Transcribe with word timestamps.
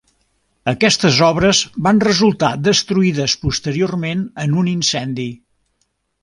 Aquestes 0.69 1.17
obres 1.27 1.59
van 1.87 2.01
resultar 2.05 2.49
destruïdes 2.69 3.37
posteriorment 3.45 4.25
en 4.47 4.57
un 4.63 4.73
incendi. 4.73 5.29